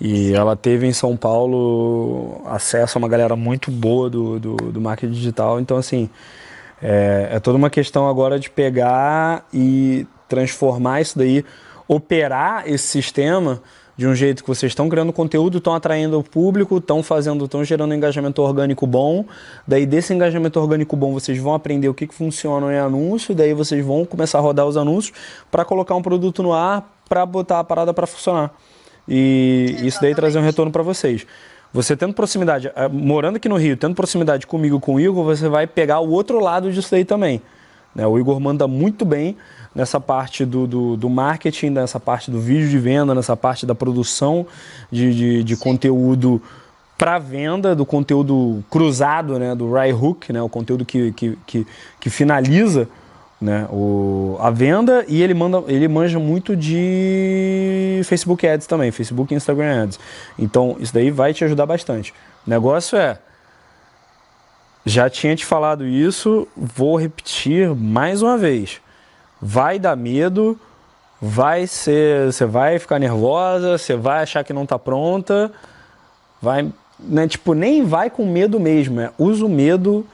e 0.00 0.28
Sim. 0.28 0.36
ela 0.36 0.56
teve 0.56 0.86
em 0.86 0.92
São 0.92 1.16
Paulo 1.16 2.40
acesso 2.46 2.96
a 2.96 3.00
uma 3.00 3.08
galera 3.08 3.34
muito 3.34 3.70
boa 3.70 4.08
do, 4.08 4.38
do, 4.38 4.56
do 4.56 4.80
marketing 4.80 5.12
digital, 5.12 5.60
então, 5.60 5.76
assim, 5.76 6.08
é, 6.80 7.28
é 7.32 7.40
toda 7.40 7.58
uma 7.58 7.68
questão 7.68 8.08
agora 8.08 8.38
de 8.38 8.48
pegar 8.48 9.44
e 9.52 10.06
transformar 10.28 11.00
isso 11.00 11.18
daí, 11.18 11.44
operar 11.88 12.66
esse 12.66 12.86
sistema 12.86 13.60
de 14.02 14.08
um 14.08 14.16
jeito 14.16 14.42
que 14.42 14.48
vocês 14.48 14.72
estão 14.72 14.88
criando 14.88 15.12
conteúdo, 15.12 15.58
estão 15.58 15.76
atraindo 15.76 16.18
o 16.18 16.24
público, 16.24 16.78
estão 16.78 17.04
fazendo, 17.04 17.44
estão 17.44 17.62
gerando 17.62 17.92
um 17.92 17.94
engajamento 17.94 18.42
orgânico 18.42 18.84
bom. 18.84 19.24
Daí 19.64 19.86
desse 19.86 20.12
engajamento 20.12 20.58
orgânico 20.58 20.96
bom, 20.96 21.12
vocês 21.12 21.38
vão 21.38 21.54
aprender 21.54 21.88
o 21.88 21.94
que, 21.94 22.08
que 22.08 22.14
funciona 22.14 22.74
em 22.74 22.78
anúncio, 22.78 23.32
daí 23.32 23.54
vocês 23.54 23.84
vão 23.84 24.04
começar 24.04 24.38
a 24.38 24.40
rodar 24.40 24.66
os 24.66 24.76
anúncios 24.76 25.16
para 25.52 25.64
colocar 25.64 25.94
um 25.94 26.02
produto 26.02 26.42
no 26.42 26.52
ar 26.52 26.92
para 27.08 27.24
botar 27.24 27.60
a 27.60 27.64
parada 27.64 27.94
para 27.94 28.04
funcionar. 28.04 28.52
E 29.06 29.66
Exatamente. 29.66 29.86
isso 29.86 30.00
daí 30.00 30.14
trazer 30.16 30.38
um 30.40 30.42
retorno 30.42 30.72
para 30.72 30.82
vocês. 30.82 31.24
Você 31.72 31.96
tendo 31.96 32.12
proximidade, 32.12 32.72
eh, 32.74 32.88
morando 32.88 33.36
aqui 33.36 33.48
no 33.48 33.56
Rio, 33.56 33.76
tendo 33.76 33.94
proximidade 33.94 34.48
comigo 34.48 34.80
com 34.80 34.96
o 34.96 35.00
Igor, 35.00 35.24
você 35.24 35.48
vai 35.48 35.68
pegar 35.68 36.00
o 36.00 36.10
outro 36.10 36.40
lado 36.40 36.72
disso 36.72 36.90
daí 36.90 37.04
também. 37.04 37.40
Né? 37.94 38.06
O 38.06 38.18
Igor 38.18 38.38
manda 38.40 38.66
muito 38.66 39.04
bem 39.04 39.36
nessa 39.74 40.00
parte 40.00 40.44
do, 40.44 40.66
do, 40.66 40.96
do, 40.96 41.08
marketing, 41.08 41.70
nessa 41.70 41.98
parte 41.98 42.30
do 42.30 42.40
vídeo 42.40 42.68
de 42.68 42.78
venda, 42.78 43.14
nessa 43.14 43.36
parte 43.36 43.64
da 43.64 43.74
produção 43.74 44.46
de, 44.90 45.14
de, 45.14 45.44
de 45.44 45.56
conteúdo 45.56 46.42
para 46.98 47.18
venda, 47.18 47.74
do 47.74 47.84
conteúdo 47.84 48.62
cruzado, 48.70 49.38
né, 49.38 49.54
do 49.54 49.72
right 49.72 49.92
hook, 49.92 50.32
né, 50.32 50.40
o 50.40 50.48
conteúdo 50.48 50.84
que, 50.84 51.10
que, 51.12 51.38
que, 51.46 51.66
que 51.98 52.10
finaliza 52.10 52.88
né, 53.40 53.66
o, 53.72 54.36
a 54.40 54.50
venda 54.50 55.04
e 55.08 55.20
ele 55.20 55.34
manda 55.34 55.64
ele 55.66 55.88
manja 55.88 56.18
muito 56.20 56.54
de 56.54 58.00
Facebook 58.04 58.46
Ads 58.46 58.68
também, 58.68 58.92
Facebook 58.92 59.34
e 59.34 59.36
Instagram 59.36 59.82
Ads. 59.82 59.98
Então 60.38 60.76
isso 60.78 60.94
daí 60.94 61.10
vai 61.10 61.34
te 61.34 61.44
ajudar 61.44 61.66
bastante. 61.66 62.14
O 62.46 62.50
negócio 62.50 62.96
é 62.96 63.18
já 64.84 65.08
tinha 65.08 65.36
te 65.36 65.44
falado 65.44 65.86
isso, 65.86 66.46
vou 66.56 66.96
repetir 66.96 67.74
mais 67.74 68.22
uma 68.22 68.36
vez 68.36 68.80
vai 69.42 69.76
dar 69.76 69.96
medo, 69.96 70.56
vai 71.20 71.66
ser, 71.66 72.26
você 72.26 72.46
vai 72.46 72.78
ficar 72.78 73.00
nervosa, 73.00 73.76
você 73.76 73.96
vai 73.96 74.22
achar 74.22 74.44
que 74.44 74.52
não 74.52 74.62
está 74.62 74.78
pronta, 74.78 75.50
vai, 76.40 76.70
né, 77.00 77.26
tipo, 77.26 77.52
nem 77.52 77.84
vai 77.84 78.08
com 78.08 78.24
medo 78.24 78.60
mesmo, 78.60 79.00
é, 79.00 79.10
usa 79.18 79.44
o 79.44 79.48
medo 79.48 80.06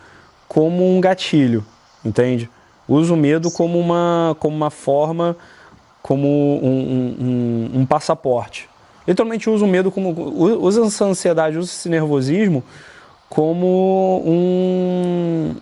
como 0.49 0.97
um 0.97 0.99
gatilho, 0.99 1.63
entende? 2.03 2.49
Usa 2.89 3.13
o 3.13 3.17
medo 3.19 3.51
como 3.51 3.79
uma, 3.79 4.35
como 4.41 4.57
uma 4.57 4.71
forma, 4.71 5.37
como 6.01 6.27
um, 6.27 7.17
um, 7.21 7.81
um 7.81 7.87
passaporte. 7.87 8.67
Literalmente 9.07 9.51
usa 9.51 9.63
o 9.63 9.69
medo 9.69 9.91
como. 9.91 10.11
Usa 10.63 10.87
essa 10.87 11.05
ansiedade, 11.05 11.59
usa 11.59 11.71
esse 11.71 11.89
nervosismo 11.89 12.65
como 13.29 14.23
um 14.25 15.57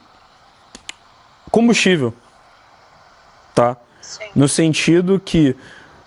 combustível. 1.50 2.14
Tá? 3.54 3.76
Sim. 4.00 4.25
No 4.35 4.49
sentido 4.49 5.18
que 5.18 5.56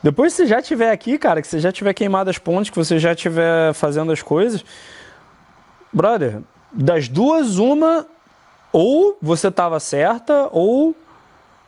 depois 0.02 0.34
que 0.34 0.38
você 0.38 0.48
já 0.48 0.60
estiver 0.60 0.92
aqui, 0.92 1.18
cara, 1.18 1.42
que 1.42 1.48
você 1.48 1.60
já 1.60 1.72
tiver 1.72 1.94
queimado 1.94 2.30
as 2.30 2.38
pontes, 2.38 2.70
que 2.70 2.78
você 2.78 2.98
já 2.98 3.12
estiver 3.12 3.74
fazendo 3.74 4.12
as 4.12 4.22
coisas, 4.22 4.64
brother, 5.92 6.42
das 6.72 7.10
duas, 7.10 7.58
uma, 7.58 8.08
ou 8.72 9.18
você 9.22 9.50
estava 9.50 9.80
certa, 9.80 10.48
ou 10.52 10.96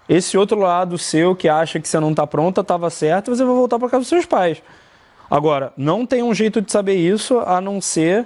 esse 0.08 0.38
outro 0.38 0.60
lado 0.60 0.98
seu 0.98 1.36
que 1.36 1.50
acha 1.50 1.80
que 1.80 1.90
você 1.90 2.00
não 2.00 2.12
está 2.12 2.26
pronta 2.26 2.62
estava 2.62 2.90
certo, 2.90 3.36
você 3.36 3.44
vai 3.44 3.54
voltar 3.54 3.78
para 3.78 3.90
casa 3.90 4.02
dos 4.02 4.10
seus 4.10 4.26
pais. 4.26 4.62
Agora, 5.30 5.74
não 5.76 6.06
tem 6.06 6.24
um 6.24 6.34
jeito 6.34 6.62
de 6.62 6.72
saber 6.72 6.96
isso 6.96 7.40
a 7.40 7.60
não 7.60 7.82
ser 7.82 8.26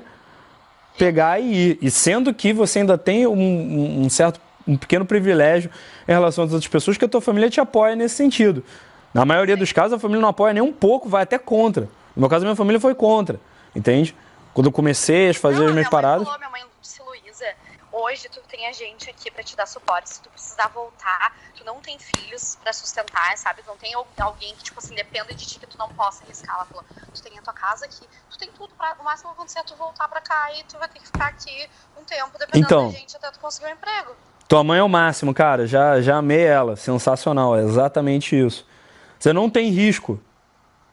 pegar 0.97 1.39
e 1.39 1.53
ir. 1.53 1.77
E 1.81 1.91
sendo 1.91 2.33
que 2.33 2.53
você 2.53 2.79
ainda 2.79 2.97
tem 2.97 3.27
um, 3.27 4.03
um 4.03 4.09
certo, 4.09 4.39
um 4.67 4.77
pequeno 4.77 5.05
privilégio 5.05 5.69
em 6.07 6.11
relação 6.11 6.43
às 6.43 6.51
outras 6.51 6.67
pessoas, 6.67 6.97
que 6.97 7.05
a 7.05 7.07
tua 7.07 7.21
família 7.21 7.49
te 7.49 7.59
apoia 7.59 7.95
nesse 7.95 8.15
sentido. 8.15 8.63
Na 9.13 9.25
maioria 9.25 9.55
dos 9.55 9.71
casos, 9.71 9.93
a 9.93 9.99
família 9.99 10.21
não 10.21 10.29
apoia 10.29 10.53
nem 10.53 10.63
um 10.63 10.73
pouco, 10.73 11.07
vai 11.07 11.23
até 11.23 11.37
contra. 11.37 11.83
No 12.15 12.21
meu 12.21 12.29
caso, 12.29 12.43
a 12.43 12.47
minha 12.47 12.55
família 12.55 12.79
foi 12.79 12.93
contra, 12.93 13.39
entende? 13.75 14.15
Quando 14.53 14.67
eu 14.67 14.71
comecei 14.71 15.29
a 15.29 15.33
fazer 15.33 15.59
Não, 15.59 15.67
as 15.67 15.71
minhas 15.71 15.85
minha 15.85 15.89
paradas. 15.89 16.23
Falou, 16.23 16.39
minha 16.39 16.51
mãe 16.51 16.61
hoje 18.03 18.27
tu 18.29 18.39
tem 18.41 18.67
a 18.67 18.71
gente 18.73 19.09
aqui 19.09 19.31
pra 19.31 19.43
te 19.43 19.55
dar 19.55 19.65
suporte. 19.65 20.09
Se 20.09 20.21
tu 20.21 20.29
precisar 20.29 20.67
voltar, 20.69 21.35
tu 21.55 21.63
não 21.65 21.79
tem 21.81 21.97
filhos 21.97 22.57
pra 22.61 22.73
sustentar, 22.73 23.37
sabe? 23.37 23.61
Tu 23.63 23.67
não 23.67 23.77
tem 23.77 23.93
al- 23.93 24.07
alguém 24.19 24.53
que, 24.55 24.63
tipo 24.63 24.79
assim, 24.79 24.93
dependa 24.95 25.33
de 25.33 25.45
ti 25.45 25.59
que 25.59 25.67
tu 25.67 25.77
não 25.77 25.89
possa 25.89 26.23
arriscar. 26.23 26.55
Ela 26.55 26.65
falou, 26.65 26.83
tu 27.13 27.21
tem 27.23 27.37
a 27.37 27.41
tua 27.41 27.53
casa 27.53 27.85
aqui, 27.85 28.05
tu 28.29 28.37
tem 28.37 28.51
tudo 28.51 28.73
pra. 28.75 28.95
O 28.99 29.03
máximo 29.03 29.29
que 29.29 29.35
acontecer 29.35 29.59
é 29.59 29.63
tu 29.63 29.75
voltar 29.75 30.07
pra 30.07 30.21
cá 30.21 30.51
e 30.53 30.63
tu 30.65 30.77
vai 30.77 30.87
ter 30.89 30.99
que 30.99 31.05
ficar 31.07 31.27
aqui 31.27 31.69
um 31.99 32.03
tempo, 32.03 32.31
dependendo 32.37 32.65
Então. 32.65 32.91
da 32.91 32.97
gente, 32.97 33.15
até 33.15 33.31
tu 33.31 33.39
conseguir 33.39 33.67
um 33.67 33.71
emprego. 33.71 34.15
Tua 34.47 34.63
mãe 34.63 34.79
é 34.79 34.83
o 34.83 34.89
máximo, 34.89 35.33
cara. 35.33 35.65
Já, 35.65 36.01
já 36.01 36.17
amei 36.17 36.45
ela. 36.45 36.75
Sensacional. 36.75 37.55
É 37.57 37.61
exatamente 37.63 38.35
isso. 38.39 38.67
Você 39.17 39.33
não 39.33 39.49
tem 39.49 39.69
risco. 39.69 40.21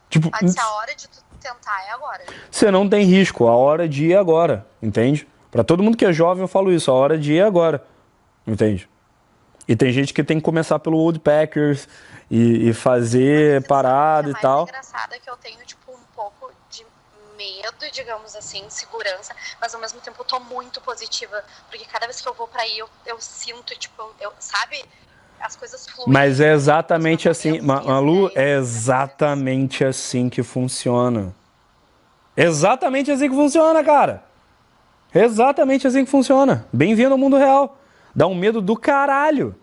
Tipo, 0.09 0.31
Mas 0.31 0.53
se 0.53 0.59
a 0.61 0.71
hora 0.77 0.95
de 0.95 1.07
tu 1.09 1.23
tentar 1.41 1.85
é 1.87 1.91
agora. 1.91 2.25
você 2.51 2.71
não 2.71 2.89
tem 2.89 3.05
risco. 3.05 3.47
A 3.47 3.55
hora 3.57 3.87
de 3.89 4.07
ir 4.07 4.13
é 4.15 4.17
agora. 4.19 4.67
Entende? 4.83 5.29
Pra 5.53 5.63
todo 5.63 5.83
mundo 5.83 5.99
que 5.99 6.07
é 6.07 6.13
jovem, 6.15 6.43
eu 6.43 6.49
falo 6.49 6.73
isso. 6.73 6.91
A 6.91 6.95
hora 6.95 7.19
de 7.19 7.35
ir 7.35 7.41
é 7.41 7.43
agora. 7.43 7.85
Entende? 8.47 8.89
E 9.69 9.77
tem 9.77 9.93
gente 9.93 10.15
que 10.15 10.25
tem 10.25 10.39
que 10.39 10.43
começar 10.43 10.79
pelo 10.79 10.97
Old 10.97 11.21
Packers 11.21 11.87
e, 12.31 12.71
e 12.71 12.73
fazer 12.73 13.63
parada 13.69 14.29
a 14.29 14.31
e 14.31 14.35
tal. 14.35 14.63
engraçada 14.63 15.15
é 15.15 15.19
que 15.19 15.29
eu 15.29 15.37
tenho, 15.37 15.59
tipo, 15.67 15.93
um 15.93 16.15
pouco 16.17 16.51
de 16.71 16.85
medo, 17.37 17.93
digamos 17.93 18.35
assim, 18.35 18.65
segurança, 18.71 19.37
mas 19.61 19.75
ao 19.75 19.81
mesmo 19.81 20.01
tempo 20.01 20.23
eu 20.23 20.25
tô 20.25 20.41
muito 20.41 20.81
positiva, 20.81 21.45
porque 21.69 21.85
cada 21.85 22.07
vez 22.07 22.21
que 22.21 22.29
eu 22.29 22.35
vou 22.35 22.49
pra 22.49 22.63
aí, 22.63 22.79
eu, 22.79 22.89
eu 23.07 23.21
sinto, 23.21 23.79
tipo, 23.79 24.11
eu, 24.19 24.33
sabe, 24.39 24.83
as 25.39 25.55
coisas 25.55 25.87
fluem. 25.87 26.11
Mas 26.11 26.41
é 26.41 26.53
exatamente 26.53 27.29
assim, 27.29 27.61
Malu, 27.61 28.31
é 28.35 28.57
exatamente 28.57 29.85
assim 29.85 30.31
que 30.31 30.43
funciona. 30.43 31.35
Exatamente 32.35 33.11
assim 33.11 33.29
que 33.29 33.37
funciona, 33.37 33.85
cara. 33.85 34.32
Exatamente 35.15 35.87
assim 35.87 36.05
que 36.05 36.11
funciona. 36.11 36.67
Bem-vindo 36.73 37.13
ao 37.13 37.19
mundo 37.19 37.37
real. 37.37 37.79
Dá 38.15 38.27
um 38.27 38.35
medo 38.35 38.61
do 38.61 38.77
caralho. 38.77 39.55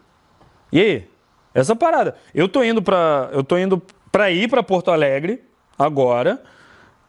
E 0.72 0.80
aí? 0.80 1.10
Essa 1.54 1.76
parada. 1.76 2.16
Eu 2.34 2.48
tô 2.48 2.64
indo 2.64 2.82
pra, 2.82 3.30
eu 3.32 3.44
tô 3.44 3.58
indo 3.58 3.82
pra 4.12 4.30
ir 4.32 4.48
pra 4.48 4.62
Porto 4.62 4.92
Alegre 4.92 5.44
agora. 5.78 6.42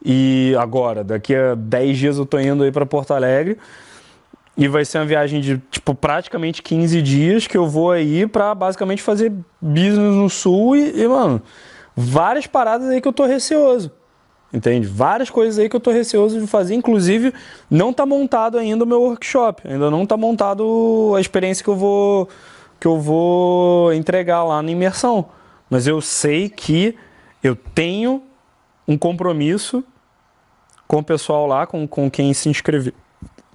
E 0.03 0.57
agora, 0.59 1.05
daqui 1.05 1.35
a 1.35 1.55
10 1.55 1.99
dias 1.99 2.17
eu 2.17 2.25
tô 2.25 2.39
indo 2.39 2.65
aí 2.65 2.73
pra 2.73 2.87
Porto 2.87 3.13
Alegre. 3.13 3.59
E 4.57 4.67
vai 4.69 4.85
ser 4.85 4.99
uma 4.99 5.07
viagem 5.07 5.41
de, 5.41 5.59
tipo, 5.71 5.95
praticamente 5.95 6.63
15 6.63 7.01
dias 7.03 7.47
que 7.47 7.57
eu 7.57 7.67
vou 7.67 7.93
aí 7.93 8.27
pra 8.27 8.55
basicamente 8.55 9.03
fazer 9.03 9.33
business 9.61 10.15
no 10.15 10.29
sul 10.29 10.77
e, 10.77 11.03
e, 11.03 11.09
mano, 11.09 11.41
várias 11.95 12.47
paradas 12.47 12.89
aí 12.89 13.01
que 13.01 13.09
eu 13.09 13.13
tô 13.13 13.27
receoso. 13.27 13.93
Entende? 14.53 14.87
Várias 14.87 15.31
coisas 15.31 15.59
aí 15.59 15.69
que 15.69 15.77
eu 15.77 15.81
tô 15.81 15.91
receoso 15.93 16.41
de 16.41 16.47
fazer. 16.47 16.75
Inclusive, 16.75 17.33
não 17.71 17.93
tá 17.93 18.05
montado 18.05 18.59
ainda 18.59 18.85
o 18.85 18.87
meu 18.87 19.01
workshop. 19.01 19.63
Ainda 19.69 19.91
não 19.91 20.05
tá 20.05 20.17
montado 20.17 21.13
a 21.17 21.21
experiência 21.21 21.63
que 21.63 21.71
eu 21.71 21.77
vou 21.77 22.29
que 22.81 22.87
eu 22.87 22.99
vou 22.99 23.93
entregar 23.93 24.43
lá 24.43 24.63
na 24.63 24.71
imersão. 24.71 25.27
Mas 25.69 25.87
eu 25.87 26.01
sei 26.01 26.49
que 26.49 26.97
eu 27.43 27.55
tenho 27.55 28.23
um 28.89 28.97
compromisso 28.97 29.85
com 30.89 30.99
o 30.99 31.05
pessoal 31.05 31.47
lá, 31.47 31.67
com, 31.67 31.87
com 31.87 32.11
quem 32.11 32.33
se 32.33 32.49
inscreveu, 32.49 32.93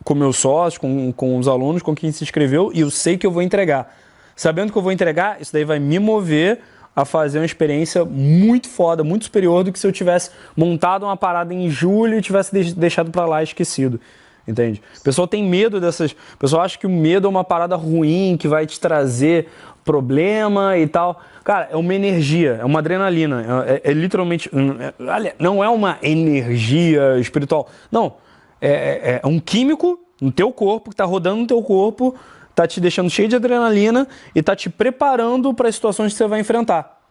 com 0.04 0.14
meus 0.14 0.38
sócios, 0.38 0.78
com, 0.78 1.12
com 1.12 1.38
os 1.38 1.48
alunos, 1.48 1.82
com 1.82 1.94
quem 1.94 2.12
se 2.12 2.24
inscreveu, 2.24 2.72
e 2.74 2.80
eu 2.80 2.90
sei 2.90 3.18
que 3.18 3.28
eu 3.28 3.32
vou 3.32 3.42
entregar. 3.42 3.94
Sabendo 4.36 4.72
que 4.72 4.78
eu 4.78 4.82
vou 4.82 4.92
entregar, 4.92 5.42
isso 5.42 5.52
daí 5.52 5.66
vai 5.66 5.80
me 5.80 6.00
mover 6.00 6.62
a 6.96 7.04
fazer 7.04 7.40
uma 7.40 7.46
experiência 7.46 8.06
muito 8.06 8.70
foda, 8.70 9.04
muito 9.04 9.26
superior 9.26 9.64
do 9.64 9.72
que 9.72 9.78
se 9.80 9.86
eu 9.86 9.92
tivesse 9.92 10.32
montado 10.56 11.04
uma 11.04 11.18
parada 11.18 11.54
em 11.54 11.70
julho 11.70 12.18
e 12.18 12.22
tivesse 12.22 12.54
deix- 12.54 12.74
deixado 12.74 13.12
pra 13.12 13.26
lá 13.26 13.44
esquecido. 13.44 14.00
Entende? 14.48 14.82
O 15.00 15.02
pessoal 15.04 15.28
tem 15.28 15.44
medo 15.44 15.82
dessas. 15.82 16.12
O 16.12 16.38
pessoal 16.38 16.62
acha 16.62 16.78
que 16.78 16.86
o 16.86 16.90
medo 16.90 17.26
é 17.26 17.30
uma 17.30 17.44
parada 17.44 17.76
ruim, 17.76 18.38
que 18.40 18.48
vai 18.48 18.66
te 18.68 18.80
trazer 18.80 19.48
problema 19.84 20.78
e 20.78 20.88
tal. 20.88 21.20
Cara, 21.44 21.68
é 21.72 21.76
uma 21.76 21.94
energia, 21.94 22.60
é 22.62 22.66
uma 22.66 22.78
adrenalina. 22.80 23.64
É, 23.68 23.74
é- 23.74 23.92
é 23.92 23.94
literalmente. 23.94 24.50
é- 24.54 25.04
olha, 25.04 25.36
não 25.40 25.64
é 25.64 25.70
uma 25.70 25.98
energia 26.02 27.18
espiritual. 27.20 27.68
Não. 27.92 28.14
É, 28.62 28.70
é- 28.70 29.20
é 29.24 29.28
um 29.28 29.40
químico 29.40 30.00
no 30.22 30.32
teu 30.32 30.52
corpo, 30.52 30.90
que 30.92 30.96
tá 30.96 31.06
rodando 31.06 31.38
no 31.42 31.48
teu 31.48 31.62
corpo, 31.62 32.16
tá 32.56 32.66
te 32.66 32.80
deixando 32.80 33.10
cheio 33.10 33.28
de 33.28 33.36
adrenalina 33.36 34.08
e 34.34 34.42
tá 34.42 34.56
te 34.56 34.70
preparando 34.70 35.54
para 35.54 35.68
as 35.68 35.76
situações 35.76 36.14
que 36.14 36.18
você 36.18 36.28
vai 36.28 36.40
enfrentar. 36.40 37.02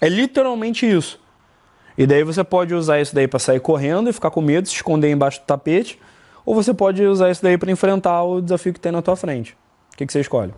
É 0.00 0.08
literalmente 0.08 0.84
isso. 0.84 1.20
E 1.96 2.06
daí 2.06 2.22
você 2.24 2.44
pode 2.44 2.74
usar 2.74 3.00
isso 3.00 3.14
daí 3.14 3.26
para 3.26 3.38
sair 3.38 3.60
correndo 3.60 4.10
e 4.10 4.12
ficar 4.12 4.30
com 4.30 4.40
medo, 4.40 4.68
se 4.68 4.74
esconder 4.74 5.10
embaixo 5.10 5.40
do 5.40 5.44
tapete, 5.44 5.98
ou 6.44 6.54
você 6.54 6.74
pode 6.74 7.02
usar 7.04 7.30
isso 7.30 7.42
daí 7.42 7.56
para 7.56 7.70
enfrentar 7.70 8.22
o 8.22 8.40
desafio 8.40 8.72
que 8.72 8.80
tem 8.80 8.92
na 8.92 9.02
tua 9.02 9.16
frente. 9.16 9.56
O 9.92 9.96
que, 9.96 10.06
que 10.06 10.12
você 10.12 10.20
escolhe? 10.20 10.52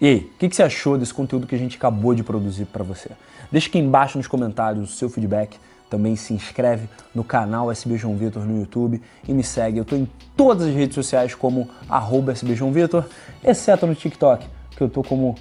E 0.00 0.06
aí, 0.06 0.16
o 0.34 0.38
que, 0.38 0.48
que 0.48 0.56
você 0.56 0.62
achou 0.62 0.98
desse 0.98 1.14
conteúdo 1.14 1.46
que 1.46 1.54
a 1.54 1.58
gente 1.58 1.76
acabou 1.76 2.14
de 2.14 2.24
produzir 2.24 2.64
para 2.64 2.82
você? 2.82 3.10
Deixa 3.52 3.68
aqui 3.68 3.78
embaixo 3.78 4.18
nos 4.18 4.26
comentários 4.26 4.92
o 4.92 4.96
seu 4.96 5.08
feedback. 5.08 5.56
Também 5.92 6.16
se 6.16 6.32
inscreve 6.32 6.88
no 7.14 7.22
canal 7.22 7.70
SB 7.70 7.98
João 7.98 8.16
Vitor 8.16 8.46
no 8.46 8.60
YouTube 8.60 9.02
e 9.28 9.34
me 9.34 9.44
segue. 9.44 9.76
Eu 9.76 9.82
estou 9.82 9.98
em 9.98 10.08
todas 10.34 10.66
as 10.66 10.74
redes 10.74 10.94
sociais 10.94 11.34
como 11.34 11.68
arroba 11.86 12.32
SB 12.32 12.54
João 12.54 12.72
Vitor, 12.72 13.04
exceto 13.44 13.86
no 13.86 13.94
TikTok, 13.94 14.46
que 14.74 14.82
eu 14.82 14.86
estou 14.86 15.04
como 15.04 15.34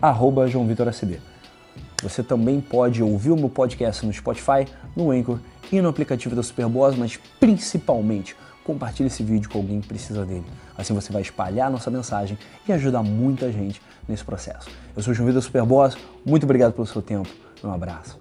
arroba 0.00 0.46
João 0.46 0.64
Vitor 0.64 0.86
SB. 0.86 1.18
Você 2.04 2.22
também 2.22 2.60
pode 2.60 3.02
ouvir 3.02 3.32
o 3.32 3.36
meu 3.36 3.48
podcast 3.48 4.06
no 4.06 4.12
Spotify, 4.12 4.68
no 4.94 5.10
Anchor 5.10 5.40
e 5.72 5.80
no 5.80 5.88
aplicativo 5.88 6.36
da 6.36 6.42
Superboss, 6.44 6.96
mas 6.96 7.18
principalmente 7.40 8.36
compartilhe 8.62 9.08
esse 9.08 9.24
vídeo 9.24 9.50
com 9.50 9.58
alguém 9.58 9.80
que 9.80 9.88
precisa 9.88 10.24
dele. 10.24 10.46
Assim 10.78 10.94
você 10.94 11.12
vai 11.12 11.22
espalhar 11.22 11.68
nossa 11.68 11.90
mensagem 11.90 12.38
e 12.68 12.72
ajudar 12.72 13.02
muita 13.02 13.50
gente 13.50 13.82
nesse 14.08 14.22
processo. 14.22 14.68
Eu 14.94 15.02
sou 15.02 15.10
o 15.10 15.14
João 15.16 15.26
Vitor 15.26 15.42
Superboss, 15.42 15.98
muito 16.24 16.44
obrigado 16.44 16.74
pelo 16.74 16.86
seu 16.86 17.02
tempo, 17.02 17.28
um 17.64 17.72
abraço. 17.72 18.16